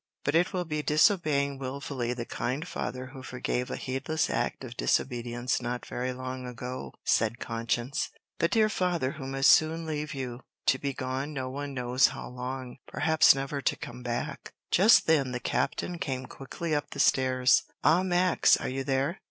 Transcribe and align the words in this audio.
"But 0.23 0.33
it 0.33 0.51
will 0.51 0.65
be 0.65 0.81
disobeying 0.81 1.59
wilfully 1.59 2.11
the 2.15 2.25
kind 2.25 2.67
father 2.67 3.11
who 3.13 3.21
forgave 3.21 3.69
a 3.69 3.75
heedless 3.75 4.31
act 4.31 4.63
of 4.63 4.75
disobedience 4.75 5.61
not 5.61 5.85
very 5.85 6.11
long 6.11 6.47
ago," 6.47 6.95
said 7.05 7.39
conscience; 7.39 8.09
"the 8.39 8.47
dear 8.47 8.67
father 8.67 9.11
who 9.11 9.27
must 9.27 9.51
soon 9.51 9.85
leave 9.85 10.15
you 10.15 10.39
to 10.65 10.79
be 10.79 10.91
gone 10.91 11.33
no 11.33 11.51
one 11.51 11.75
knows 11.75 12.07
how 12.07 12.27
long, 12.29 12.77
perhaps 12.87 13.35
never 13.35 13.61
to 13.61 13.75
come 13.75 14.01
back." 14.01 14.53
Just 14.71 15.05
then 15.05 15.33
the 15.33 15.39
captain 15.39 15.99
came 15.99 16.25
quickly 16.25 16.73
up 16.73 16.89
the 16.89 16.99
stairs. 16.99 17.61
"Ah, 17.83 18.01
Max, 18.01 18.57
are 18.57 18.69
you 18.69 18.83
there?" 18.83 19.19